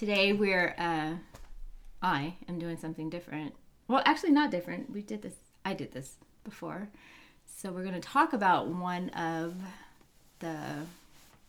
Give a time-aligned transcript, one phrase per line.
[0.00, 1.16] Today we're uh
[2.00, 3.54] I am doing something different.
[3.86, 4.90] Well, actually not different.
[4.90, 6.88] We did this I did this before.
[7.44, 9.56] So we're going to talk about one of
[10.38, 10.56] the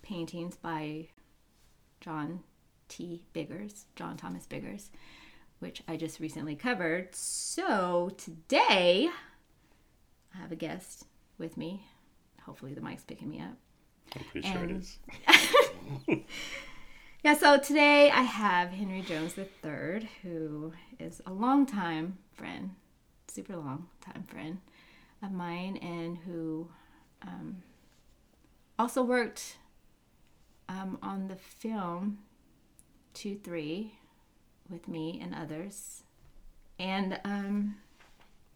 [0.01, 1.07] paintings by
[2.01, 2.41] John
[2.89, 3.23] T.
[3.31, 4.89] Biggers, John Thomas Biggers,
[5.59, 7.15] which I just recently covered.
[7.15, 9.09] So today
[10.35, 11.05] I have a guest
[11.37, 11.85] with me.
[12.45, 13.55] Hopefully the mic's picking me up.
[14.13, 14.81] I'm pretty sure it And-
[16.09, 16.17] is.
[17.23, 22.71] Yeah, so today I have Henry Jones III, who is a longtime friend,
[23.27, 24.59] super long time friend
[25.21, 26.67] of mine, and who
[27.21, 27.61] um,
[28.79, 29.57] also worked
[30.67, 32.19] um, on the film
[33.13, 33.93] 2 3
[34.69, 36.03] with me and others.
[36.79, 37.75] And um,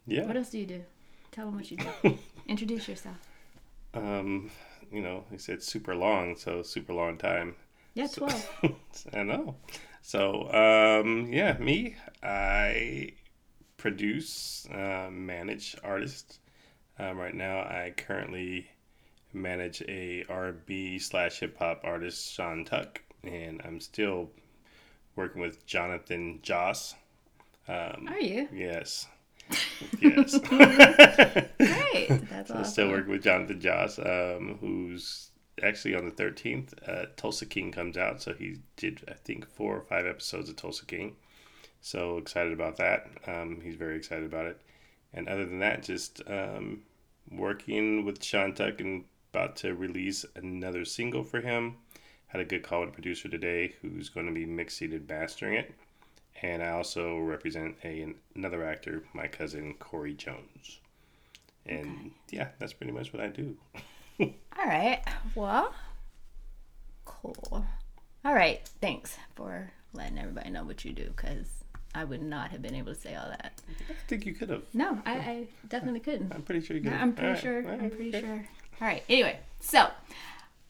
[0.08, 0.26] Yeah.
[0.26, 0.84] what else do you do?
[1.32, 2.18] Tell them what you do.
[2.48, 3.18] Introduce yourself.
[3.94, 4.52] Um,
[4.92, 7.56] you know, he said super long, so super long time.
[7.96, 8.28] Yeah, So-
[9.14, 9.56] I know.
[10.04, 13.14] So, um, yeah, me, I
[13.78, 16.40] produce, uh, manage artists.
[17.00, 18.70] Um, right now, I currently
[19.34, 24.30] manage a R&B slash hip hop artist, Sean Tuck, and I'm still
[25.16, 26.94] working with Jonathan Joss.
[27.68, 28.48] Um, Are you?
[28.54, 29.08] yes.
[30.02, 30.38] Yes.
[30.40, 31.48] Great.
[32.30, 32.64] That's So awesome.
[32.66, 35.32] still working with Jonathan Joss, um, who's
[35.64, 36.74] actually on the 13th.
[36.88, 40.56] Uh, Tulsa King comes out, so he did, I think, four or five episodes of
[40.56, 41.16] Tulsa King.
[41.82, 43.08] So excited about that.
[43.28, 44.60] Um, he's very excited about it.
[45.14, 46.82] And other than that, just um,
[47.32, 51.78] working with Sean Tuck and about to release another single for him.
[52.28, 55.54] Had a good call with a producer today who's going to be mixing and mastering
[55.54, 55.74] it.
[56.42, 60.80] And I also represent a, another actor, my cousin Corey Jones.
[61.66, 63.58] And yeah, that's pretty much what I do.
[64.20, 65.02] All right.
[65.36, 65.74] Well,
[67.06, 67.66] cool.
[68.24, 68.62] All right.
[68.82, 71.48] Thanks for letting everybody know what you do because
[71.94, 73.62] I would not have been able to say all that.
[73.90, 74.64] I think you could have.
[74.74, 76.34] No, I, I definitely couldn't.
[76.34, 76.94] I'm pretty sure you could.
[76.94, 77.68] I'm pretty sure.
[77.68, 78.46] I'm pretty sure.
[78.82, 79.04] All right.
[79.08, 79.88] Anyway, so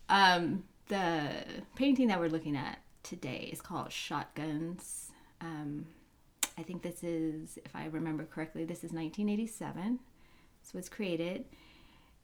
[0.10, 1.30] um, the
[1.76, 5.12] painting that we're looking at today is called Shotguns.
[5.42, 5.86] Um,
[6.58, 10.00] I think this is, if I remember correctly, this is 1987.
[10.64, 11.46] This was created,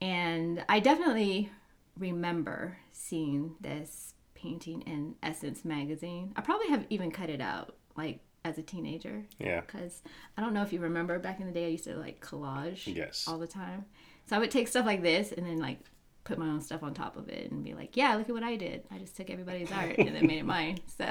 [0.02, 1.52] and I definitely
[1.98, 6.34] remember seeing this painting in Essence magazine.
[6.36, 9.62] I probably have even cut it out, like as a teenager Yeah.
[9.62, 10.02] because
[10.36, 12.94] I don't know if you remember back in the day I used to like collage
[12.94, 13.28] Yes.
[13.28, 13.86] all the time.
[14.26, 15.78] So I would take stuff like this and then like
[16.24, 18.44] put my own stuff on top of it and be like, yeah, look at what
[18.44, 18.84] I did.
[18.92, 20.80] I just took everybody's art and then made it mine.
[20.98, 21.08] So,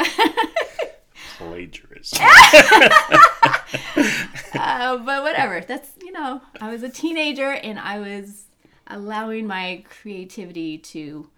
[1.38, 2.18] Plagiarist.
[4.54, 5.60] uh, but whatever.
[5.60, 8.44] That's you know, I was a teenager and I was
[8.90, 11.28] allowing my creativity to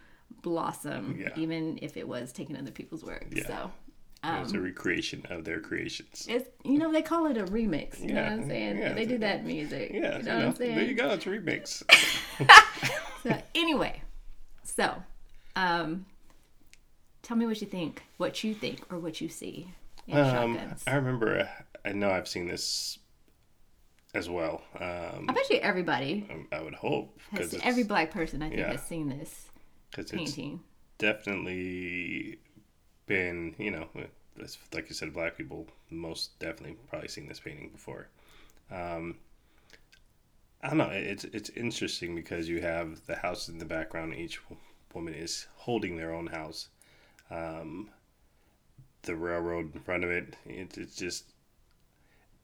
[0.43, 1.29] blossom, Yeah.
[1.37, 3.27] even if it was taking other people's work.
[3.31, 3.47] Yeah.
[3.47, 3.71] So.
[4.25, 6.27] it's a recreation of their creations.
[6.29, 8.01] It's you know they call it a remix.
[8.01, 8.79] You know Yeah, what I'm saying?
[8.79, 9.91] yeah, they do that in music.
[9.93, 10.77] Yeah, you know what I'm saying?
[10.77, 11.11] there you go.
[11.11, 11.83] It's a remix.
[13.23, 14.03] So anyway,
[14.65, 15.01] so
[15.55, 16.07] um,
[17.23, 19.69] tell me what you think, what you think, or what you see
[20.09, 20.59] in Um.
[20.89, 21.39] I remember.
[21.39, 21.49] uh,
[21.85, 22.99] I know I've seen this
[24.15, 24.63] as well.
[24.79, 28.73] Um, I bet you everybody I would hope because every black person I think yeah.
[28.73, 29.51] has seen this
[29.97, 30.61] it's painting.
[30.99, 32.39] definitely
[33.07, 33.89] been you know
[34.73, 38.09] like you said black people most definitely probably seen this painting before
[38.71, 39.17] um
[40.63, 44.41] i don't know it's it's interesting because you have the house in the background each
[44.95, 46.69] woman is holding their own house
[47.31, 47.91] um
[49.03, 51.25] the railroad in front of it it, it's just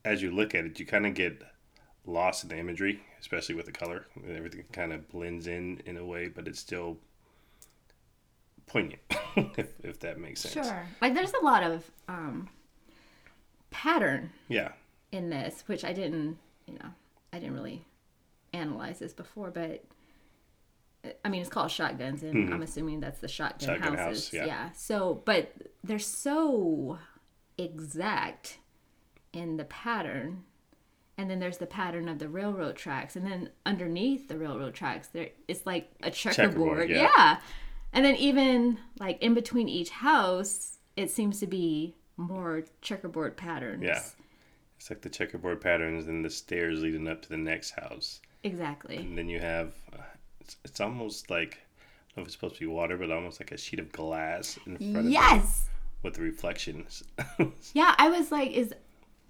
[0.05, 1.41] as you look at it you kind of get
[2.09, 6.05] lost in the imagery especially with the color everything kind of blends in in a
[6.05, 6.97] way but it's still
[8.67, 9.01] poignant,
[9.57, 10.67] if, if that makes sense.
[10.67, 10.85] Sure.
[11.01, 12.49] Like there's a lot of um,
[13.71, 14.73] pattern Yeah.
[15.11, 16.89] in this, which I didn't, you know,
[17.33, 17.83] I didn't really
[18.53, 19.83] analyze this before, but
[21.25, 23.83] I mean, it's called shotguns, and I'm assuming that's the shotgun, Mm-hmm.
[23.83, 24.25] Shotgun houses.
[24.25, 24.71] house, yeah.
[24.73, 25.51] So, but
[25.83, 26.99] they're so
[27.57, 28.59] exact
[29.33, 30.43] in the pattern,
[31.19, 35.07] and then there's the pattern of the railroad tracks, and then underneath the railroad tracks,
[35.09, 36.87] there it's like a checkerboard.
[36.87, 37.11] Checkerboard, yeah.
[37.15, 37.37] yeah.
[37.91, 43.83] And then even like in between each house, it seems to be more checkerboard patterns.
[43.83, 44.01] Yeah.
[44.77, 48.21] It's like the checkerboard patterns and the stairs leading up to the next house.
[48.43, 48.95] Exactly.
[48.95, 50.03] And then you have, uh,
[50.39, 53.41] it's, it's almost like, I don't know if it's supposed to be water, but almost
[53.41, 55.67] like a sheet of glass in front of them Yes.
[56.01, 57.03] with the reflections.
[57.73, 58.73] Yeah, I was like, is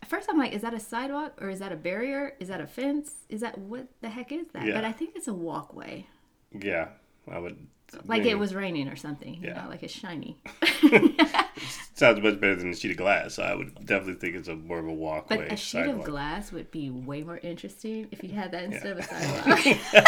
[0.09, 2.35] first I'm like, is that a sidewalk or is that a barrier?
[2.39, 3.11] Is that a fence?
[3.29, 4.65] Is that what the heck is that?
[4.65, 4.73] Yeah.
[4.73, 6.06] But I think it's a walkway.
[6.51, 6.89] yeah.
[7.31, 7.57] I would.
[8.06, 9.35] Like it was raining or something.
[9.35, 9.63] You Yeah.
[9.63, 10.38] know, like it's shiny.
[11.95, 13.35] sounds much better than a sheet of glass.
[13.35, 15.38] So I would definitely think it's a more of a walkway.
[15.38, 16.00] But a sheet sidewalk.
[16.00, 18.91] of glass would be way more interesting if you had that instead Yeah.
[18.91, 20.06] of a sidewalk.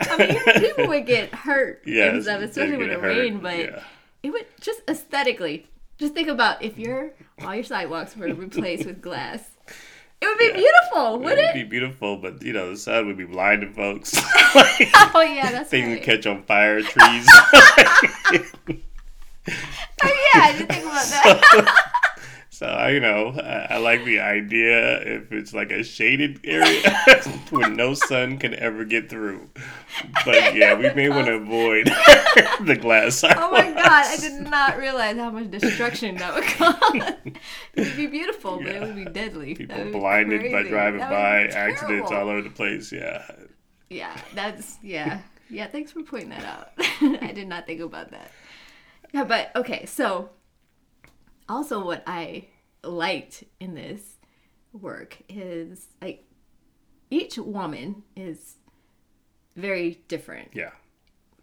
[0.00, 3.38] I mean, people would get hurt yeah, and stuff, they'd especially with get the rain.
[3.40, 3.82] But yeah.
[4.22, 5.66] it would just aesthetically.
[5.98, 7.10] Just think about if your
[7.44, 9.40] all your sidewalks were replaced with glass.
[10.20, 10.52] It would be Yeah.
[10.56, 13.72] beautiful, wouldn't It would would be beautiful, but you know the sun would be blinding
[13.72, 14.14] folks.
[15.14, 16.02] Oh yeah, that's Things would right.
[16.02, 17.26] catch on fire, trees.
[20.02, 20.04] Oh
[20.34, 21.92] yeah, I didn't think about that.
[22.58, 26.90] So I, you know, I, I like the idea if it's like a shaded area
[27.50, 29.48] where no sun can ever get through.
[30.24, 31.86] But yeah, we may want to avoid
[32.66, 33.22] the glass.
[33.22, 37.12] Oh my god, I did not realize how much destruction that would cause.
[37.74, 39.54] It would be beautiful, but it would be deadly.
[39.54, 42.90] People blinded by driving by, accidents all over the place.
[42.90, 43.24] Yeah,
[43.88, 45.20] Yeah, that's yeah.
[45.48, 46.72] Yeah, thanks for pointing that out.
[47.22, 48.32] I did not think about that.
[49.12, 50.30] Yeah, but okay, so
[51.48, 52.48] also what I
[52.84, 54.16] liked in this
[54.72, 56.24] work is like
[57.10, 58.56] each woman is
[59.56, 60.50] very different.
[60.54, 60.70] Yeah,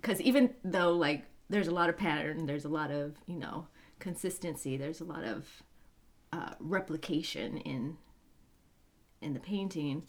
[0.02, 3.68] because even though like there's a lot of pattern there's a lot of you know
[4.00, 5.64] consistency there's a lot of
[6.34, 7.98] uh, replication in
[9.22, 10.04] in the painting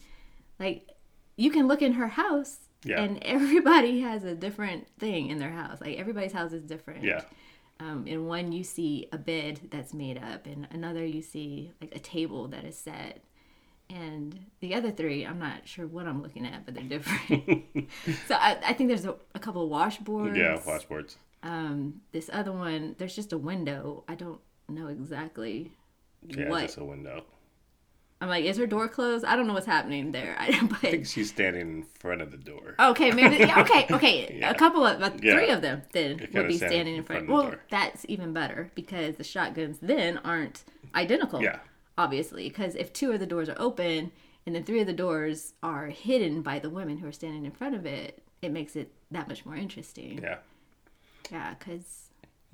[0.59, 0.89] like
[1.37, 3.01] you can look in her house Yeah.
[3.01, 5.79] and everybody has a different thing in their house.
[5.79, 7.03] Like everybody's house is different.
[7.03, 7.21] Yeah,
[7.79, 11.95] um, in one you see a bed that's made up in another you see like
[11.95, 13.23] a table that is set
[13.89, 17.65] and the other three i'm not sure what i'm looking at but they're different
[18.27, 20.57] so I, I think there's a, a couple of washboards yeah.
[20.59, 21.15] Washboards.
[21.43, 25.71] um, this other one there's just a window i don't know exactly
[26.27, 27.23] Yeah, what just a window.
[28.21, 31.05] I'm like is her door closed i don't know what's happening there I, I think
[31.05, 32.75] she's standing in front of the door.
[32.79, 33.37] Okay, maybe.
[33.37, 34.37] Yeah, okay, okay.
[34.39, 34.49] Yeah.
[34.51, 35.33] A couple of, uh, Yeah.
[35.33, 37.05] three of them then would be stand standing in front.
[37.05, 37.61] front of the well, door.
[37.69, 40.63] that's even better because the shotguns then aren't
[40.95, 41.41] identical.
[41.41, 41.59] Yeah.
[41.97, 44.11] Obviously, because if two of the doors are open
[44.45, 47.51] and then three of the doors are hidden by the women who are standing in
[47.51, 50.19] front of it, it makes it that much more interesting.
[50.21, 50.37] Yeah.
[51.31, 52.06] Yeah, because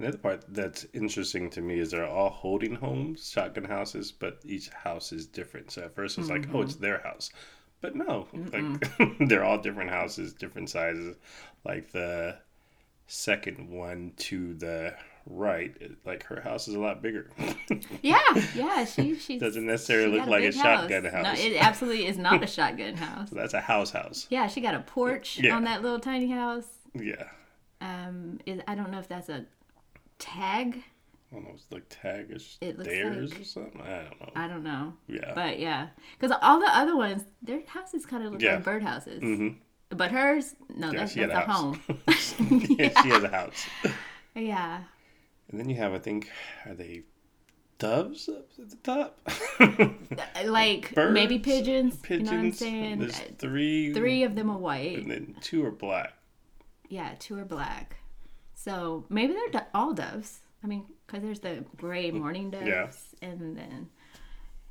[0.04, 4.40] The other part that's interesting to me is they're all holding homes, shotgun houses, but
[4.44, 5.72] each house is different.
[5.72, 6.62] So at first it's like, oh, Mm-hmm.
[6.64, 7.32] it's their house.
[7.80, 11.16] But no, like they're all different houses, different sizes.
[11.64, 12.38] Like the
[13.08, 14.94] second one to the
[15.26, 15.74] right,
[16.06, 17.30] like her house is a lot bigger.
[18.02, 18.20] yeah,
[18.56, 21.40] yeah, she she Doesn't necessarily she look like a big shotgun No, house.
[21.44, 23.30] it absolutely is not a shotgun house.
[23.30, 24.28] So that's a house house.
[24.30, 25.56] Yeah, she got a porch Yeah.
[25.56, 26.68] on that little tiny house.
[26.94, 27.30] Yeah.
[27.82, 29.46] Um, is I don't know if that's a
[30.24, 30.84] tag.
[31.32, 32.88] I don't know, it's like tag or It looks
[33.32, 33.82] like- or something.
[33.82, 34.32] I don't know.
[34.36, 34.94] I don't know.
[35.08, 35.32] Yeah.
[35.34, 35.88] But yeah,
[36.20, 38.56] because all the other ones, their houses kind of look Yeah.
[38.56, 39.20] like birdhouses.
[39.20, 39.50] hmm
[39.90, 41.82] But hers, no, Yeah, that's, that's a a, home.
[42.80, 43.66] yeah, she has a house.
[44.36, 44.84] yeah.
[45.50, 46.30] And then you have, I think,
[46.66, 47.04] are they
[47.80, 49.20] doves up at the top?
[50.46, 52.00] Like Birds, maybe pigeons.
[52.10, 52.60] You know what I'm Pigeons.
[52.60, 53.00] saying?
[53.00, 53.94] There's three.
[53.94, 54.98] Three of them are white.
[55.00, 56.14] And then two are black.
[56.90, 57.98] Yeah, two are black.
[58.64, 60.40] So maybe they're do- all doves.
[60.64, 62.88] I mean, because there's the gray mm, mourning doves, Yeah.
[63.22, 63.90] and then,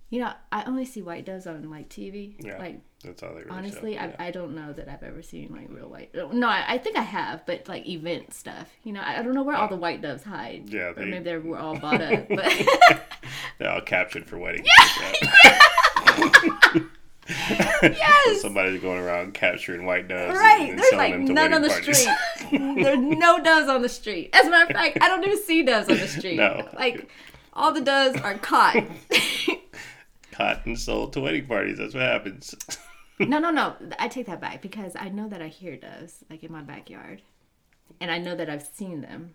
[0.09, 2.35] you know, I only see white doves on like TV.
[2.39, 2.57] Yeah.
[2.57, 3.99] Like That's all they really honestly.
[3.99, 4.17] I, Yeah.
[4.19, 6.17] I don't know that I've ever seen like real white.
[6.17, 8.71] Uh, no, I, I think I have, but like event stuff.
[8.83, 9.79] You know, I, I don't know where all the oh.
[9.79, 10.71] white doves hide.
[10.71, 12.29] Yeah, or they- maybe they were all bought up.
[12.31, 13.03] But
[13.59, 14.67] They're all captured for weddings.
[17.29, 20.37] yes, Somebody's going around capturing white doves.
[20.38, 20.71] right.
[20.71, 21.99] And There's like none on the parties.
[21.99, 22.14] street.
[22.83, 24.31] There's no doves on the street.
[24.33, 26.37] As a matter of fact, I don't even see doves on the street.
[26.37, 26.69] No.
[26.75, 27.09] Like
[27.52, 28.76] all the doves are caught.
[30.33, 31.76] Caught and sold to wedding parties.
[31.79, 32.55] That's what happens.
[33.19, 33.76] no, no, no.
[33.99, 37.21] I take that back because I know that I hear doves like in my backyard,
[38.00, 39.35] and I know that I've seen them.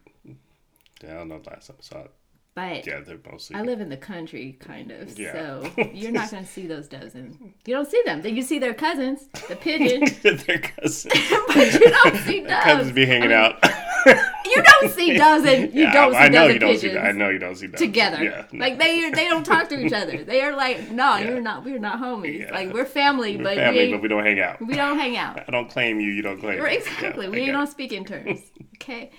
[1.03, 2.11] Yeah, I don't know the last time I saw it.
[2.57, 3.55] But Yeah, they're mostly.
[3.55, 5.17] I live in the country, kind of.
[5.19, 5.31] Yeah.
[5.33, 8.25] So you're not going to see those doves, and you don't see them.
[8.25, 11.05] You see their cousins, the pigeon, They're cousins.
[11.47, 12.63] but you don't see doves.
[12.63, 13.67] cousins be hanging I mean,
[14.07, 14.23] out.
[14.47, 16.97] You don't see doves, and you Yeah, don't see I, I know you don't see.
[16.97, 18.23] I know you don't see that together.
[18.23, 18.59] Yeah, no.
[18.65, 20.23] Like they they don't talk to each other.
[20.23, 21.27] They are like, no, Yeah.
[21.29, 21.63] you're not.
[21.63, 22.49] We're not homies.
[22.51, 24.59] Like we're family, We're but family, we but we don't hang out.
[24.65, 25.43] we don't hang out.
[25.47, 26.09] I don't claim you.
[26.09, 27.29] You don't claim Right, exactly.
[27.29, 28.39] We don't speak in terms.
[28.77, 29.11] Okay.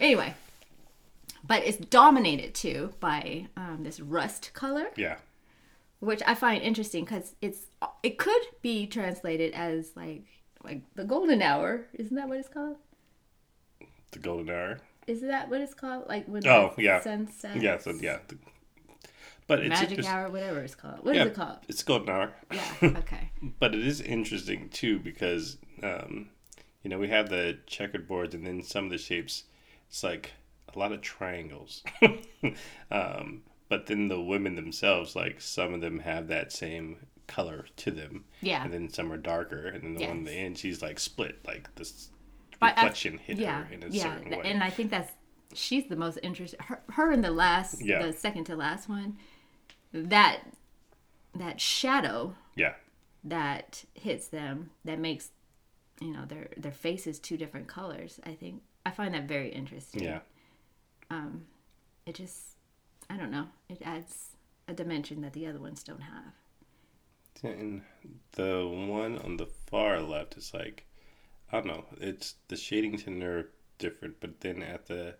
[0.00, 0.32] Anyway,
[1.46, 5.16] but it's dominated too by um, this rust color, Yeah,
[6.00, 7.66] which I find interesting because it's
[8.02, 10.24] it could be translated as like
[10.64, 11.86] like the golden hour.
[11.94, 12.76] Isn't that what it's called?
[14.12, 14.78] the golden hour.
[15.06, 16.06] Is that what it's called?
[16.08, 17.00] Like when Oh, the yeah.
[17.00, 17.60] sunset.
[17.60, 18.18] Yeah, so yeah.
[19.48, 20.98] But it's magic it's, hour, whatever it's called.
[21.04, 21.58] What is yeah, it called?
[21.68, 22.32] It's golden hour.
[22.52, 22.62] Yeah.
[22.98, 23.30] Okay.
[23.58, 26.28] But it is interesting too because um,
[26.82, 29.44] you know we have the checkered boards and then some of the shapes.
[29.88, 30.32] It's like
[30.74, 31.82] a lot of triangles.
[32.90, 37.90] um, but then the women themselves, like some of them have that same color to
[37.90, 38.24] them.
[38.40, 38.64] Yeah.
[38.64, 41.38] And then some are darker, and then the one in the end, she's like split,
[41.46, 42.10] like this
[42.60, 44.42] But I- reflection hit yeah, her in a yeah, certain way.
[44.44, 45.12] and I think that's
[45.54, 46.60] she's the most interesting.
[46.60, 48.04] Her, her in the last, Yeah.
[48.04, 49.16] the second to last one,
[49.92, 50.40] that
[51.34, 52.74] that shadow yeah,
[53.24, 55.30] that hits them that makes
[56.00, 58.20] you know their their faces two different colors.
[58.24, 60.02] I think I find that very interesting.
[60.02, 60.20] yeah,
[61.12, 61.42] Um,
[62.06, 62.56] it just
[63.10, 63.46] I don't know.
[63.68, 64.30] It adds
[64.68, 66.32] a dimension that the other ones don't have.
[67.42, 67.82] And
[68.32, 70.86] the one on the far left is like,
[71.50, 75.16] I don't know, it's the shadings in there are different, but then at the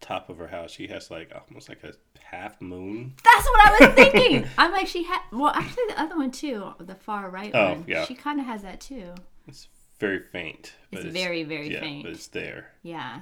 [0.00, 1.92] top of her house, she has like almost like a
[2.22, 3.14] half moon.
[3.24, 4.46] That's what I was thinking.
[4.56, 7.84] I'm like she had well actually the other one too, the far right Oh, one.
[7.88, 8.04] yeah.
[8.04, 9.12] She kind of has that too.
[9.48, 9.68] It's
[9.98, 10.74] very faint.
[10.92, 12.04] It's very, very yeah, faint.
[12.04, 12.70] but it's there.
[12.82, 13.20] Yeah.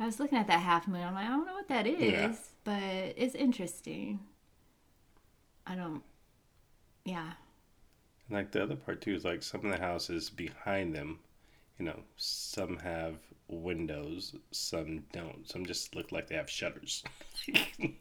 [0.00, 1.02] I was looking at that half moon.
[1.02, 2.32] I'm like, I don't know what that is, Yeah.
[2.64, 2.82] but
[3.16, 4.18] it's interesting.
[5.66, 6.02] I don't.
[7.04, 7.32] Yeah.
[8.28, 11.18] And like the other part too is like some of the houses behind them,
[11.78, 13.16] you know, some have
[13.48, 15.48] windows, some don't.
[15.48, 17.04] Some just look like they have shutters.
[17.54, 17.92] I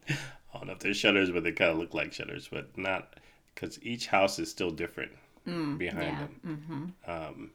[0.53, 3.15] don't know if they're shutters, but they kind of look like shutters, but not
[3.53, 5.11] because each house is still different
[5.45, 5.77] behind
[6.17, 6.27] yeah.
[6.43, 6.95] them.
[7.07, 7.51] Um,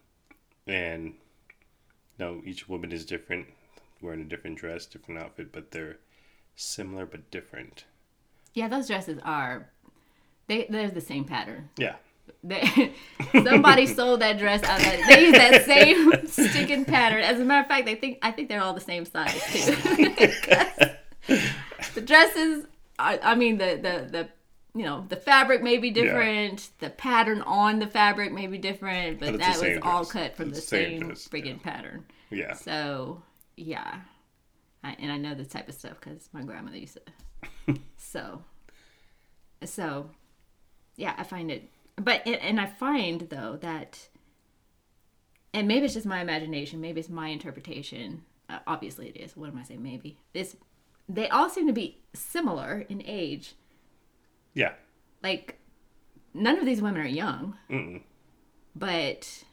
[0.67, 1.15] and you
[2.19, 3.47] know, each woman is different,
[4.05, 5.97] wearing a different dress, different outfit, but they're
[6.55, 7.85] similar but different.
[8.53, 9.69] Yeah, those dresses are.
[10.47, 11.71] They they're the same pattern.
[11.79, 11.97] Yeah,
[12.45, 12.93] They,
[13.33, 14.79] somebody sold that dress out.
[14.81, 17.23] Of they use that same sticking pattern.
[17.23, 19.75] As a matter of fact, they think I think they're all the same size too.
[21.95, 22.67] the dresses,
[22.99, 24.29] I, I mean the the the
[24.79, 26.69] you know the fabric may be different.
[26.79, 30.51] The pattern on the fabric may be different, but, But that was all cut from
[30.51, 32.05] It's the same same dress, friggin' pattern.
[32.31, 32.53] yeah.
[32.55, 33.23] So
[33.57, 34.01] yeah,
[34.83, 36.99] I, and I know this type of stuff because my grandmother used
[37.67, 37.75] to.
[37.97, 38.43] so,
[39.65, 40.11] so
[40.97, 44.09] yeah, I find it, but and- and I find though that,
[45.53, 48.23] and maybe it's just my imagination, maybe it's my interpretation.
[48.49, 49.37] Uh, obviously, it is.
[49.37, 49.83] What am I saying?
[49.83, 50.57] Maybe this.
[51.09, 53.55] They all seem to be similar in age.
[54.55, 54.73] Yeah.
[55.23, 55.59] Like,
[56.33, 58.03] none of these women are young, Mm-mm.
[58.75, 59.45] but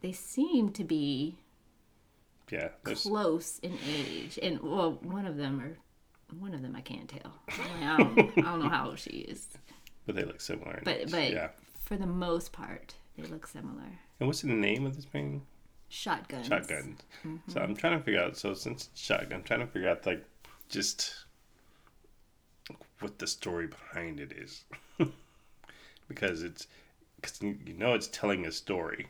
[0.00, 1.36] they seem to be
[2.50, 2.68] Yeah.
[2.84, 5.76] There's, close in age, and well, one of them are
[6.38, 7.32] one of them I can't tell.
[7.48, 9.48] I don't, I don't know how old she is,
[10.06, 10.80] but they look similar.
[10.84, 11.10] but age.
[11.10, 11.48] but yeah.
[11.80, 13.98] for the most part, they look similar.
[14.20, 15.42] And what's the name of this painting?
[15.88, 16.46] Shotguns.
[16.46, 16.98] Shotgun.
[17.24, 17.50] Mm-hmm.
[17.50, 18.36] So I'm trying to figure out.
[18.36, 20.24] So since it's shotgun, I'm trying to figure out like
[20.68, 21.14] just
[23.00, 24.64] what the story behind it is,
[26.08, 26.66] because it's
[27.16, 29.06] because you know it's telling a story.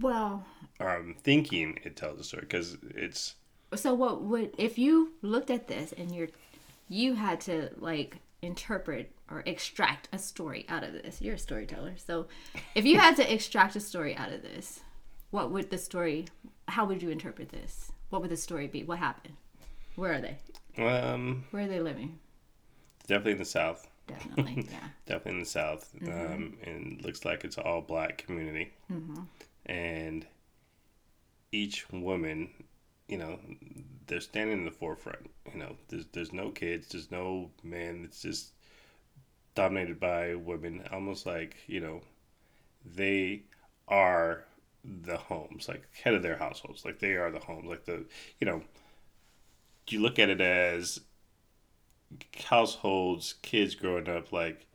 [0.00, 0.44] Well,
[0.80, 3.34] I'm thinking it tells a story because it's
[3.74, 6.28] so what would if you looked at this and you're
[6.88, 11.20] you had to like interpret or extract a story out of this?
[11.20, 12.26] You're a storyteller, so
[12.74, 14.80] if you had to extract a story out of this,
[15.30, 16.26] what would the story?
[16.68, 17.92] How would you interpret this?
[18.10, 18.84] What would the story be?
[18.84, 19.34] What happened?
[19.96, 20.36] Where are they?
[20.82, 22.18] um Where are they living?
[23.06, 23.88] definitely in the south.
[24.06, 24.78] Definitely, yeah.
[25.06, 28.72] definitely in the south um, and looks like it's all black community
[29.66, 30.26] and
[31.50, 32.50] each woman
[33.08, 33.38] you know
[34.06, 38.22] they're standing in the forefront you know there's, there's no kids there's no men it's
[38.22, 38.52] just
[39.54, 42.00] dominated by women almost like you know
[42.84, 43.42] they
[43.88, 44.44] are
[44.84, 48.04] the homes like head of their households like they are the homes like the
[48.40, 48.62] you know
[49.88, 51.00] you look at it as
[52.44, 54.66] households, kids growing up, like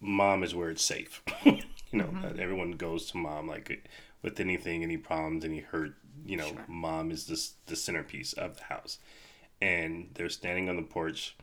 [0.00, 1.22] mom is where it's safe.
[1.92, 3.88] you know, everyone goes to mom like
[4.22, 5.94] with anything, any problems, any hurt.
[6.24, 8.98] You know, mom is this the centerpiece of the house,
[9.60, 11.36] and they're standing on the porch,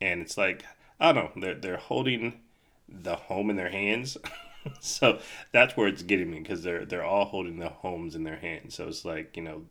[0.00, 0.64] and it's like
[0.98, 2.40] I don't know, they're they're holding
[2.88, 4.16] the home in their hands.
[4.80, 5.18] so
[5.52, 8.74] that's where it's getting me because they're they're all holding the homes in their hands.
[8.74, 9.62] So it's like you know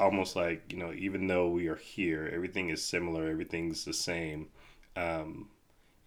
[0.00, 4.48] almost like you know even though we are here everything is similar everything's the same
[4.96, 5.48] um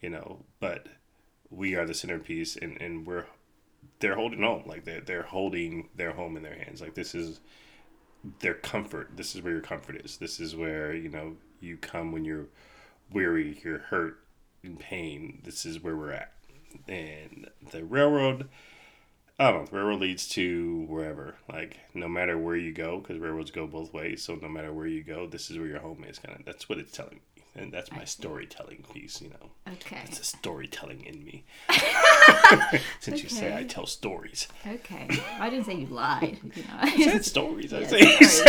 [0.02, 0.88] you know but
[1.50, 3.26] we are the centerpiece and and we're
[4.00, 7.40] they're holding home like they're, they're holding their home in their hands like this is
[8.40, 12.12] their comfort this is where your comfort is this is where you know you come
[12.12, 12.48] when you're
[13.12, 14.20] weary you're hurt
[14.64, 16.34] in pain this is where we're at
[16.88, 18.50] and the railroad
[19.38, 19.66] I don't know.
[19.66, 21.36] The railroad leads to wherever.
[21.52, 24.24] Like no matter where you go, because railroads go both ways.
[24.24, 26.20] So no matter where you go, this is where your home is.
[26.20, 26.46] Kind of.
[26.46, 27.35] That's what it's telling me.
[27.56, 29.22] And that's my storytelling piece.
[29.22, 30.02] You know, Okay.
[30.06, 31.44] it's the storytelling in me.
[33.00, 35.08] Since you say I tell stories, Okay.
[35.40, 36.40] I didn't say you lied.
[36.56, 37.74] You know, I said stories.
[37.74, 38.46] I Yeah, say stories.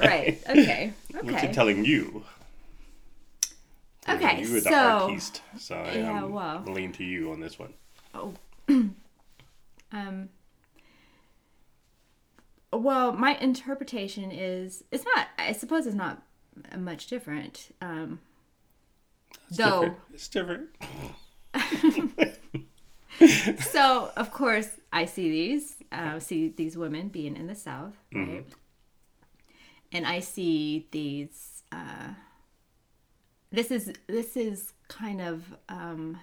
[0.00, 0.38] right.
[0.48, 0.92] Okay.
[1.22, 1.48] Which Okay.
[1.48, 2.24] I'm telling you.
[4.08, 6.62] Okay, you were the so- artiste, so I Yeah, um, well.
[6.66, 7.74] lean to you on this one.
[8.14, 8.34] Oh.
[9.92, 10.28] um.
[12.72, 15.28] Well, my interpretation is it's not.
[15.38, 16.22] I suppose it's not
[16.78, 17.74] much different.
[17.80, 18.20] Um,
[19.48, 19.96] It's though,
[20.28, 20.68] different.
[21.54, 21.80] It's
[23.18, 23.58] different.
[23.60, 25.76] so of course I see these.
[25.90, 28.44] Uh, see these women being in the South, right?
[29.92, 31.62] And I see these.
[31.72, 32.14] Uh,
[33.50, 36.18] this is this is kind of um,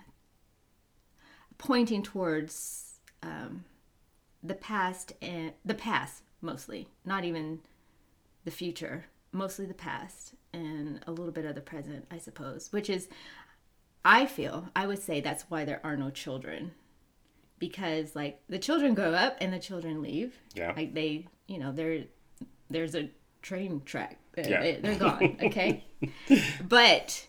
[1.58, 3.66] pointing towards um,
[4.44, 7.60] the past and the past mostly, not even
[8.44, 12.72] the future, mostly the past and a little bit of the present, I suppose.
[12.72, 13.08] Which is,
[14.04, 16.72] I feel I would say that's why there are no children
[17.60, 20.38] because like the children grow up and the children leave.
[20.54, 20.74] Yeah.
[20.76, 22.04] Like they, you know, there,
[22.70, 23.10] there's a
[23.42, 24.18] train track.
[24.34, 24.62] They're, Yeah.
[24.62, 25.38] they- they're gone.
[25.44, 25.84] Okay.
[26.68, 27.28] but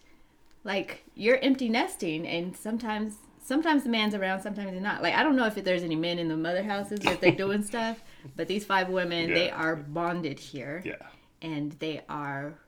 [0.65, 5.23] like you're empty nesting and sometimes sometimes the man's around sometimes he's not like i
[5.23, 8.03] don't know if there's any men in the mother houses if they're doing stuff
[8.35, 10.95] but these five women they are bonded here Yeah.
[11.43, 12.59] And they are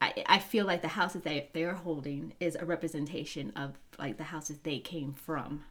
[0.00, 4.16] I, I feel like the houses they they are holding is a representation of like
[4.18, 5.64] the houses they came from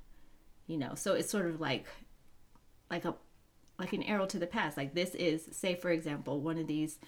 [0.65, 0.95] you know?
[0.95, 1.85] So it's sort of like
[2.89, 3.15] like a
[3.79, 4.77] like an arrow to the past.
[4.77, 6.99] Like this is say for example one of these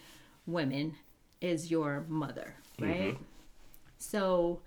[0.46, 0.96] women
[1.42, 3.14] is your mother right?
[3.14, 3.24] Mm-hmm.
[3.98, 4.62] So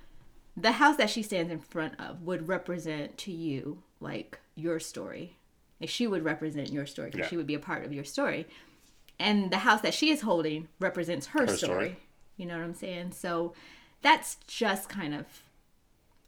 [0.57, 5.37] the house that she stands in front of would represent to you like your story.
[5.81, 7.29] Like she would represent your story because Yeah.
[7.31, 8.47] she would be a part of your story
[9.19, 11.59] and the house that she is holding represents her, Her story.
[11.89, 11.97] story.
[12.37, 13.13] You know what I'm saying?
[13.13, 13.53] So
[14.03, 15.27] that's just kind of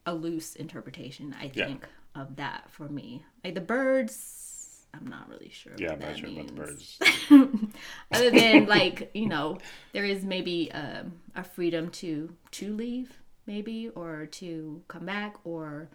[0.06, 1.66] a loose interpretation, I Yeah.
[1.66, 3.24] think, of that for me.
[3.44, 5.74] Like the birds, I'm not really sure.
[5.78, 6.98] Yeah, I'm not sure about the birds.
[8.12, 9.58] Other than like you know,
[9.92, 15.88] there is maybe um, a freedom to to leave, maybe, or to come back, or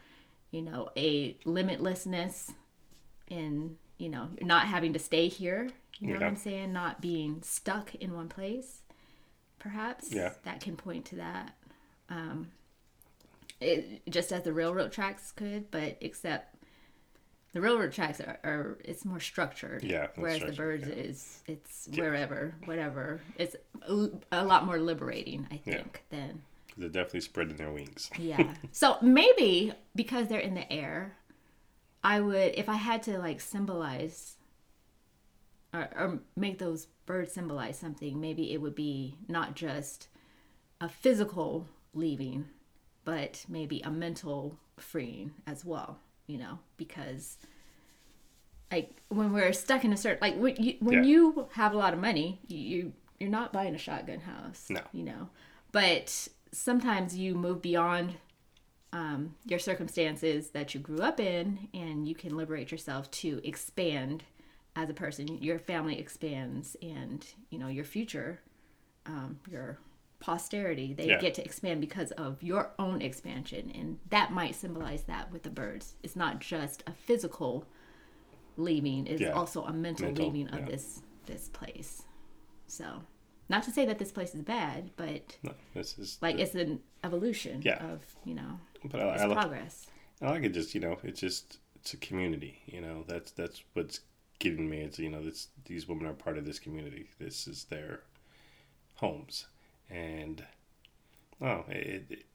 [0.51, 2.53] you know, a limitlessness
[3.27, 5.69] in you know not having to stay here.
[5.99, 6.73] You know what I'm saying?
[6.73, 8.81] Not being stuck in one place.
[9.59, 10.33] Perhaps Yeah.
[10.43, 11.55] that can point to that.
[12.09, 12.51] Um,
[13.61, 16.55] it, just as the railroad tracks could, but except
[17.53, 19.83] the railroad tracks are, are it's more structured.
[19.83, 22.03] Yeah, Whereas the structured, birds is it's Yeah.
[22.03, 23.21] wherever, whatever.
[23.37, 23.55] It's
[24.31, 25.75] a, lot more liberating, I Yeah.
[25.77, 26.41] think, than
[26.77, 28.09] They're definitely spreading their wings.
[28.19, 28.53] yeah.
[28.73, 31.15] so maybe because they're in the air,
[32.03, 34.35] I would if I had to like symbolize
[35.75, 40.07] or, or make those birds symbolize something, maybe it would be not just
[40.81, 42.45] a physical leaving,
[43.03, 47.37] but maybe a mental freeing as well, you know, because
[48.71, 51.09] like when we're stuck in a certain like when you when Yeah.
[51.09, 54.69] you have a lot of money, you, you you're not buying a shotgun house.
[54.69, 54.81] No.
[54.91, 55.29] You know.
[55.71, 58.15] But sometimes you move beyond
[58.91, 64.23] um, your circumstances that you grew up in and you can liberate yourself to expand
[64.75, 68.39] as a person your family expands and you know your future
[69.05, 69.77] um, your
[70.19, 71.19] posterity they Yeah.
[71.19, 75.49] get to expand because of your own expansion and that might symbolize that with the
[75.49, 77.65] birds it's not just a physical
[78.57, 79.31] leaving it's Yeah.
[79.31, 80.65] also a mental, Mental, leaving of yeah.
[80.65, 82.03] this this place
[82.67, 83.01] so
[83.49, 86.79] not to say that this place is bad but No, this is like it's an
[87.03, 89.87] evolution of you know But I, it's I, like, progress
[90.21, 90.53] I like it.
[90.53, 92.61] Just you know, it's just it's a community.
[92.67, 93.99] You know, that's that's what's
[94.39, 94.81] getting me.
[94.81, 97.07] It's you know, this these women are part of this community.
[97.19, 98.01] This is their
[98.95, 99.45] homes,
[99.89, 100.43] and
[101.41, 102.25] oh, it, it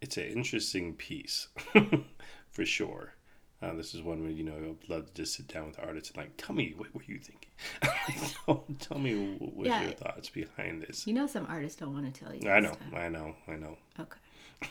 [0.00, 1.48] it's an interesting piece
[2.50, 3.14] for sure.
[3.60, 5.84] Uh, this is one where you know I'd love to just sit down with the
[5.84, 7.50] artist and like tell me what were you thinking.
[8.46, 9.82] tell, tell me what was Yeah.
[9.82, 11.06] your thoughts behind this.
[11.08, 12.94] you know some artists don't want to tell you I know, stuff.
[12.94, 13.76] I know, I know.
[13.98, 14.18] Okay.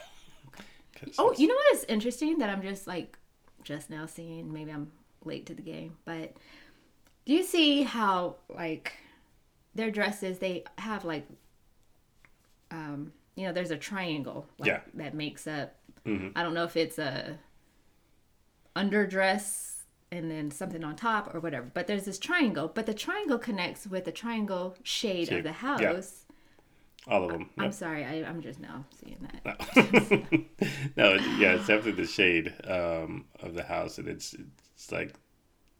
[1.19, 3.19] Oh, you know what is interesting that I'm just like
[3.63, 4.51] just now seeing?
[4.51, 4.91] Maybe I'm
[5.25, 6.33] late to the game, but
[7.25, 8.93] do you see how like
[9.75, 11.27] their dresses they have like
[12.71, 14.79] um you know there's a triangle like, Yeah.
[14.95, 15.75] that makes up
[16.05, 16.31] Mhm.
[16.35, 17.37] I don't know if it's a
[18.75, 19.73] underdress
[20.11, 23.85] and then something on top or whatever, but there's this triangle, but the triangle connects
[23.85, 25.53] with the triangle shade of the yeah.
[25.53, 26.23] house.
[27.07, 27.49] all of them.
[27.57, 27.73] I'm Yep.
[27.73, 29.57] sorry, I, I'm just now seeing that.
[30.97, 35.13] no, it, yeah, it's definitely the shade um, of the house, and it's it's like,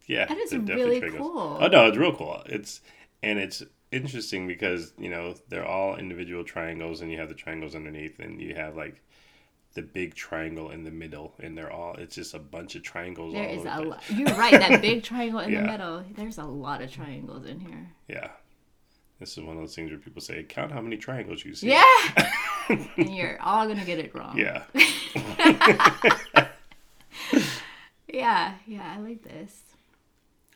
[0.08, 1.58] yeah, That is really cool.
[1.62, 2.42] Oh no, it's real cool.
[2.46, 2.82] It's
[3.24, 7.76] and it's interesting because you know they're all individual triangles, and you have the triangles
[7.76, 9.02] underneath, and you have like
[9.74, 11.96] the big triangle in the middle, and they're all.
[11.96, 13.34] It's just a bunch of triangles.
[13.34, 14.04] There all is over a lot.
[14.10, 14.52] You're right.
[14.54, 15.62] That big triangle in Yeah.
[15.62, 16.04] the middle.
[16.16, 17.88] There's a lot of triangles in here.
[18.08, 18.30] Yeah.
[19.20, 21.70] This is one of those things where people say, count how many triangles you see.
[21.70, 22.30] Yeah.
[22.70, 24.38] and you're all gonna get it wrong.
[24.38, 24.64] Yeah.
[28.18, 28.56] Yeah.
[28.66, 28.96] Yeah.
[28.98, 29.64] I like this.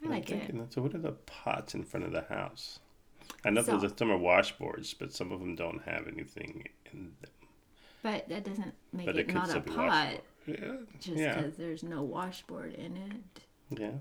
[0.01, 0.53] I I'm like it.
[0.69, 2.79] so what are the pots in front of the house?
[3.45, 7.13] I know So- there's some are washboards, but some of them don't have anything in
[7.21, 7.31] them.
[8.03, 10.21] But that doesn't make But it, it could not a pot washboard.
[10.47, 10.77] Yeah.
[10.99, 11.35] just yeah.
[11.35, 13.79] because there's no washboard in it.
[13.79, 13.91] Yeah.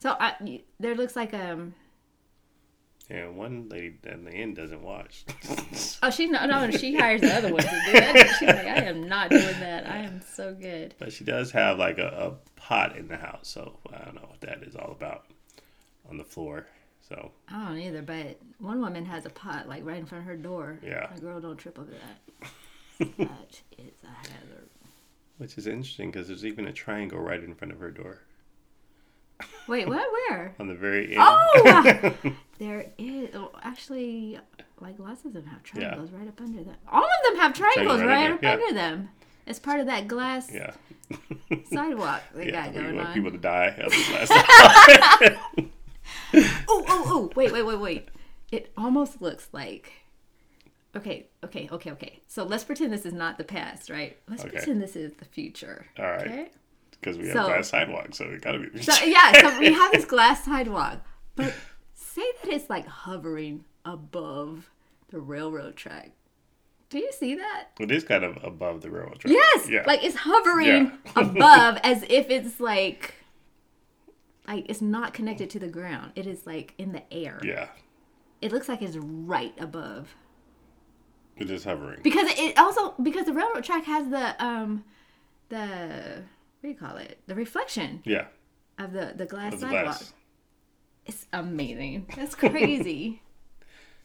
[0.00, 1.74] So I, there looks like um.
[3.10, 3.28] Yeah.
[3.28, 5.24] One lady at the end doesn't wash.
[6.02, 8.36] Oh, she's no, no, she hires the other ones to do that.
[8.38, 9.88] She's like, I am not doing that.
[9.90, 10.94] I am so good.
[10.98, 14.26] but she does have like a, a pot in the house, so I don't know
[14.28, 15.24] what that is all about
[16.08, 16.66] on the floor.
[17.08, 20.28] So I don't either, but one woman has a pot like right in front of
[20.28, 20.78] her door.
[20.82, 21.08] Yeah.
[21.12, 22.50] My girl, don't trip over that.
[23.18, 24.68] that is a hazard.
[25.38, 28.20] which is interesting because there's even a triangle right in front of her door
[29.68, 30.06] Wait, what?
[30.28, 30.54] Where?
[30.60, 31.18] on the very end.
[31.18, 32.14] Oh,
[32.58, 33.30] there is.
[33.34, 34.38] Oh, actually,
[34.80, 35.80] like lots of them have Yeah.
[35.88, 36.76] triangles right up under them.
[36.90, 38.52] All of them have triangles Triangle right right up under, yeah.
[38.52, 39.08] under them.
[39.46, 40.72] It's part of that glass yeah.
[41.72, 42.66] sidewalk they yeah.
[42.66, 43.14] got We going want on.
[43.14, 43.74] people to die.
[43.78, 45.68] That's the last
[46.34, 47.30] Oh, oh, oh!
[47.36, 48.08] Wait, wait, wait, wait!
[48.50, 49.92] It almost looks like.
[50.96, 52.20] Okay, okay, okay, okay.
[52.26, 54.16] So let's pretend this is not the past, right?
[54.28, 54.52] Let's Okay.
[54.56, 55.86] pretend this is the future.
[55.98, 56.20] All right.
[56.26, 56.48] Okay.
[57.00, 58.82] Because we have So- glass sidewalk, so it gotta be.
[58.82, 60.98] So yeah, so we have this glass sidewalk,
[61.34, 61.54] but
[61.94, 64.70] say that it's like hovering above
[65.08, 66.12] the railroad track.
[66.88, 67.68] Do you see that?
[67.80, 69.32] it is kind of above the railroad track.
[69.34, 69.82] Yes, Yeah.
[69.86, 70.90] like it's hovering Yeah.
[71.16, 73.14] above as if it's like
[74.46, 76.12] like it's not connected to the ground.
[76.14, 77.40] It is like in the air.
[77.42, 77.68] yeah.
[78.40, 80.14] It looks like it's right above.
[81.36, 82.00] It is hovering.
[82.02, 84.84] Because it also because the railroad track has the um
[85.48, 86.22] the
[86.60, 87.18] what do you call it?
[87.26, 88.26] The reflection Yeah.
[88.78, 89.84] of the the glass Of the sidewalk.
[89.98, 90.12] glass.
[91.06, 92.06] It's amazing.
[92.16, 93.22] That's crazy.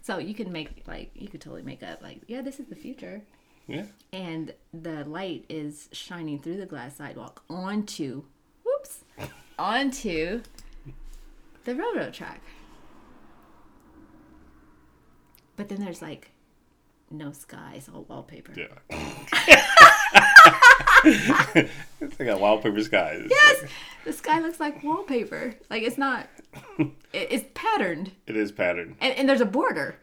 [0.01, 2.75] so you can make like you could totally make up like yeah, this is the
[2.75, 3.21] future.
[3.67, 3.85] Yeah.
[4.11, 8.23] and the light is shining through the glass sidewalk onto
[8.65, 9.05] whoops
[9.59, 10.41] onto
[11.63, 12.41] the railroad track
[15.55, 16.31] but then there's like
[17.11, 18.79] no sky it's all wallpaper Yeah.
[21.03, 23.17] it's like a wallpaper sky.
[23.19, 23.71] It's yes like-
[24.03, 26.27] the sky looks like wallpaper like it's not
[26.79, 28.95] it, it's patterned it is patterned.
[28.99, 29.95] and, and there's a border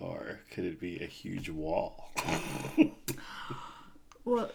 [0.00, 2.12] Or could it be a huge wall?
[4.24, 4.50] well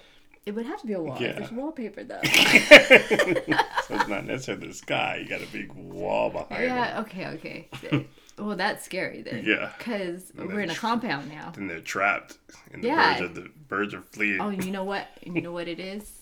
[0.46, 1.34] it would have to be a wall Yeah.
[1.34, 5.20] there's wallpaper though So it's not necessarily the sky.
[5.22, 6.68] You got a big wall behind it.
[6.68, 9.72] yeah okay okay well that's scary then Yeah.
[9.78, 12.38] because we're in a compound now And they're trapped.
[12.74, 13.20] And the Yeah.
[13.20, 14.42] birds are the birds are fleeing.
[14.42, 15.08] Oh, you know what?
[15.24, 16.20] You know what it is?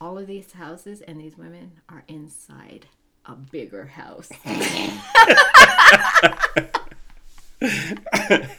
[0.00, 2.86] All of these houses and these women are inside
[3.26, 4.28] a bigger house.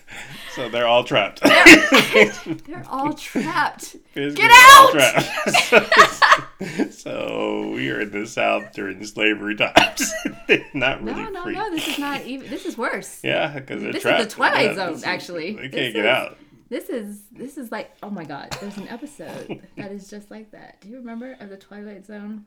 [0.56, 1.42] So they're all trapped.
[1.42, 3.96] They're all trapped.
[4.13, 4.92] Basically, Get out!
[4.92, 6.62] trapped.
[6.94, 10.12] so we are in the South during slavery times.
[10.74, 11.54] Not really No, no, free.
[11.56, 11.72] no.
[11.72, 12.50] This is not even.
[12.50, 13.20] This is worse.
[13.24, 15.54] Yeah, because they're This is the Twilight Yeah, Zone, this is- actually.
[15.54, 16.38] They can't get is- out.
[16.70, 18.56] This is this is like oh my god.
[18.60, 20.82] There's an episode that is just like that.
[20.82, 22.46] Do you remember of the Twilight Zone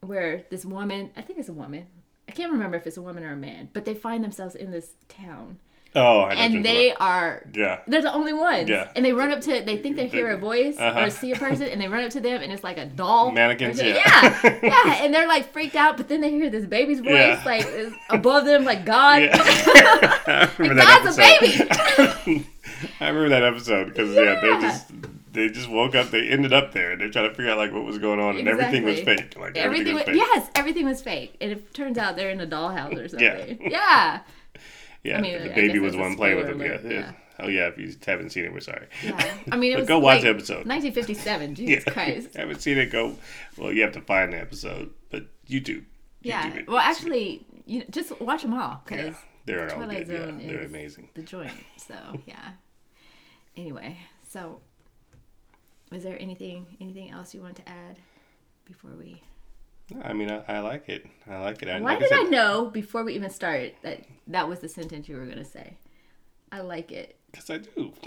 [0.00, 1.10] where this woman?
[1.16, 1.86] I think it's a woman.
[2.28, 4.70] I can't remember if it's a woman or a man, but they find themselves in
[4.72, 5.58] this town
[5.94, 7.42] Oh, I and they are.
[7.54, 7.80] Yeah.
[7.86, 8.68] They're the only ones.
[8.68, 8.90] Yeah.
[8.94, 11.00] And they run up to, they think they hear a voice Uh-huh.
[11.00, 13.32] or see a person, and they run up to them, and it's like a doll.
[13.32, 13.94] Mannequins, yeah.
[14.44, 14.58] Yeah.
[14.62, 15.04] Yeah.
[15.04, 17.42] And they're like freaked out, but then they hear this baby's voice, Yeah.
[17.44, 17.66] like
[18.10, 19.22] above them, like God.
[19.22, 20.50] Yeah.
[20.58, 22.46] Remember God's a baby.
[23.00, 24.40] I remember that episode because yeah.
[24.40, 24.86] they just
[25.32, 26.10] they just woke up.
[26.10, 26.92] They ended up there.
[26.92, 29.36] and They're trying to figure out like what was going on, and everything was fake.
[29.38, 30.16] Like Everything, everything, was, was fake.
[30.16, 33.58] yes, everything was fake, and it turns out they're in a dollhouse or something.
[33.62, 33.68] Yeah.
[33.70, 34.20] Yeah,
[35.04, 36.60] Yeah, I mean, the baby was one playing with him.
[36.60, 36.66] Yeah.
[36.66, 36.90] alert, yeah.
[36.90, 37.12] yeah.
[37.40, 38.88] Oh yeah, if you haven't seen it, we're sorry.
[39.04, 39.38] yeah.
[39.52, 40.66] I mean, it was go watch like the episode.
[40.66, 41.54] 1957.
[41.54, 41.92] Jesus Yeah.
[41.92, 42.34] Christ.
[42.36, 42.90] haven't seen it?
[42.90, 43.16] Go.
[43.56, 45.84] Well, you have to find the episode, but YouTube.
[46.22, 46.50] Yeah.
[46.50, 46.68] YouTube it.
[46.68, 50.08] Well, actually, you know, just watch them all because yeah, they're all good.
[50.08, 51.10] Yeah, Zone they're amazing.
[51.14, 51.52] the joint.
[51.76, 51.94] So
[52.26, 52.50] yeah.
[53.56, 54.60] Anyway, so
[55.92, 57.98] was there anything anything else you want to add
[58.64, 59.22] before we?
[60.02, 61.06] I mean, I, I like it.
[61.30, 61.68] I like it.
[61.68, 64.68] I, Why like did I said, know before we even started that that was the
[64.68, 65.76] sentence you were gonna say?
[66.52, 67.16] I like it.
[67.30, 67.92] Because I do.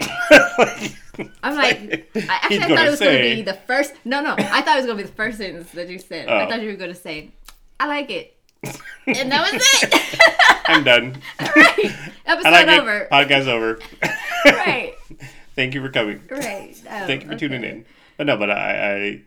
[1.44, 3.94] I'm like, I actually I thought it was going to be the first.
[4.04, 6.28] No, no, I thought it was going to be the first sentence that you said.
[6.28, 6.48] I Oh.
[6.48, 7.30] thought you were going to say,
[7.78, 8.36] "I like it,"
[9.06, 10.20] and that was it.
[10.66, 11.22] I'm done.
[11.40, 11.94] right.
[12.26, 12.80] Episode I like it.
[12.80, 13.08] over.
[13.12, 13.78] Podcast over.
[14.46, 14.94] right.
[15.54, 16.20] Thank you for coming.
[16.28, 16.74] Right.
[16.90, 17.84] Oh, Thank you for oh, tuning in.
[18.16, 19.22] But no, but I,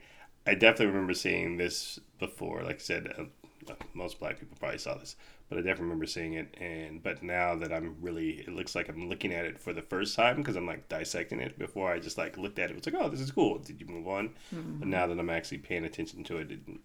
[0.46, 2.63] I, I definitely remember seeing this before.
[2.63, 5.15] Like I said, uh, most black people probably saw this,
[5.49, 6.56] but I definitely remember seeing it.
[6.60, 9.82] And but now that I'm really, it looks like I'm looking at it for the
[9.82, 11.58] first time because I'm like dissecting it.
[11.58, 13.60] Before I just like looked at it, it was like, oh, this is cool.
[13.60, 14.30] Did you move on?
[14.54, 14.80] Mm-hmm.
[14.80, 16.80] But now that I'm actually paying attention to it and,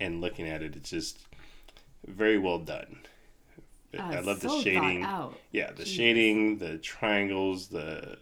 [0.00, 1.26] and looking at it, it's just
[2.06, 2.98] very well done.
[3.98, 5.06] Oh, I love the so thought shading.
[5.52, 5.88] Yeah, the Jesus.
[5.88, 8.18] shading, the triangles, the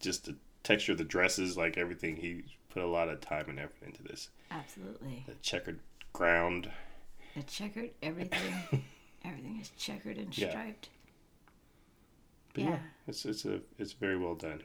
[0.00, 2.16] just the texture of the dresses, like everything.
[2.16, 4.28] He put a lot of time and effort into this.
[4.50, 5.24] Absolutely.
[5.26, 5.80] The checkered
[6.12, 6.70] ground.
[7.34, 8.84] The checkered everything.
[9.24, 10.50] everything is checkered and Yeah.
[10.50, 10.88] striped.
[12.54, 12.78] But yeah, Yeah.
[13.06, 14.62] it's it's a it's very well done.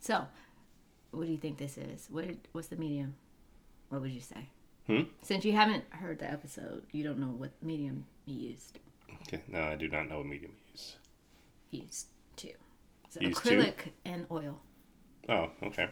[0.00, 0.26] So,
[1.10, 2.06] what do you think this is?
[2.10, 3.16] What what's the medium?
[3.88, 4.48] What would you say?
[4.86, 5.02] Hmm?
[5.22, 8.78] Since you haven't heard the episode, you don't know what medium he used.
[9.22, 10.96] Okay, no, I do not know what medium he used.
[11.70, 12.50] He used two.
[13.08, 13.50] So used two?
[13.58, 13.74] acrylic
[14.04, 14.60] and oil.
[15.28, 15.88] Oh, okay.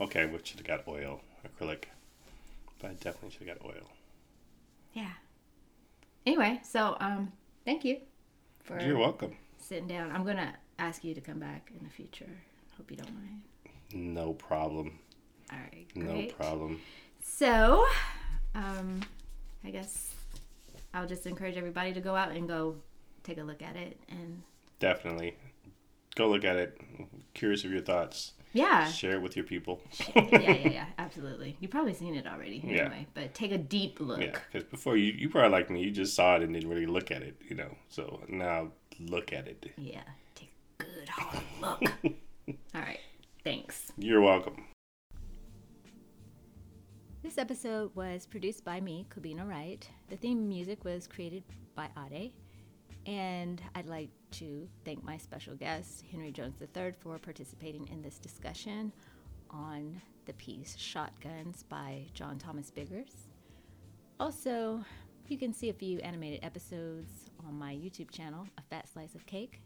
[0.00, 1.84] Okay, we should have got oil, acrylic.
[2.84, 3.90] But I definitely should have got oil.
[4.92, 5.12] Yeah.
[6.26, 7.32] Anyway, so um,
[7.64, 7.96] thank you
[8.62, 9.34] for You're welcome.
[9.56, 10.12] sitting down.
[10.12, 12.28] I'm gonna ask you to come back in the future.
[12.76, 13.40] Hope you don't mind.
[13.94, 14.98] No problem.
[15.50, 16.82] All right, No problem.
[17.22, 17.86] So,
[18.54, 19.00] um,
[19.64, 20.14] I guess
[20.92, 22.76] I'll just encourage everybody to go out and go
[23.22, 24.42] take a look at it and
[24.78, 25.36] Definitely.
[26.16, 26.78] Go look at it.
[27.32, 28.32] Curious of your thoughts.
[28.54, 29.82] Yeah, Share it with your people.
[30.14, 31.56] yeah, yeah, yeah, absolutely.
[31.60, 32.84] You've probably seen it already anyway, Yeah.
[32.84, 34.20] anyway, but take a deep look.
[34.20, 36.86] Yeah, because before you, you probably like me, you just saw it and didn't really
[36.86, 37.76] look at it, you know.
[37.88, 38.68] So now
[39.00, 39.66] look at it.
[39.76, 40.02] Yeah,
[40.36, 41.82] take a good hard look.
[42.74, 43.00] All right,
[43.42, 43.90] thanks.
[43.98, 44.64] You're welcome.
[47.24, 49.88] This episode was produced by me, Kobina Wright.
[50.10, 51.42] The theme music was created
[51.74, 52.32] by Ade.
[53.06, 58.18] And I'd like to thank my special guest, Henry Jones III, for participating in this
[58.18, 58.92] discussion
[59.50, 63.28] on the piece Shotguns by John Thomas Biggers.
[64.18, 64.82] Also,
[65.28, 69.26] you can see a few animated episodes on my YouTube channel, A Fat Slice of
[69.26, 69.60] Cake.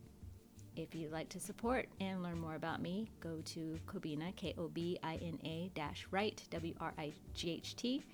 [0.77, 4.69] If you'd like to support and learn more about me, go to Kobina, K O
[4.69, 8.05] B I N A dash Wright, W R I G H T,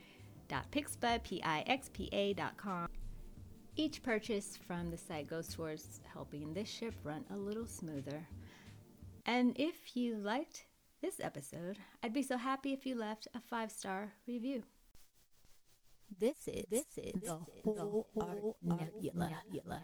[0.48, 2.88] dot pixpa, P I X P A dot com.
[3.76, 8.24] Each purchase from the site goes towards helping this ship run a little smoother.
[9.26, 10.66] And if you liked
[11.02, 14.62] this episode, I'd be so happy if you left a five star review.
[16.20, 19.82] This is this is the whole art nebula.